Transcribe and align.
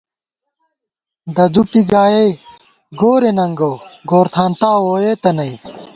ددُوپی 1.35 1.81
گائےگورے 1.91 3.31
ننگَؤ، 3.37 3.75
گورتھانتا 4.09 4.69
ووئېتہ 4.83 5.31
نئ 5.37 5.53